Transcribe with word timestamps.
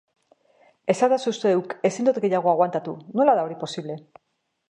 Esadazu 0.93 1.33
zeuk, 1.33 1.75
ezin 1.91 2.09
dut 2.09 2.17
gehiago 2.25 2.53
agoantatu, 2.55 2.97
nola 3.21 3.39
da 3.41 3.47
hori 3.49 3.61
posible? 3.65 4.01